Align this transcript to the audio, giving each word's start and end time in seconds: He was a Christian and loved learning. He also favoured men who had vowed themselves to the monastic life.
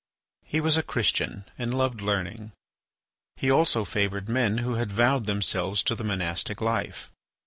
He 0.45 0.59
was 0.59 0.77
a 0.77 0.81
Christian 0.81 1.45
and 1.59 1.75
loved 1.75 2.01
learning. 2.01 2.53
He 3.37 3.51
also 3.51 3.85
favoured 3.85 4.27
men 4.27 4.57
who 4.57 4.73
had 4.73 4.91
vowed 4.91 5.27
themselves 5.27 5.83
to 5.83 5.93
the 5.93 6.03
monastic 6.03 6.59
life. 6.59 7.11